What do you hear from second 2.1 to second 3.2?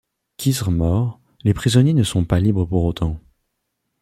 pas libres pour autant.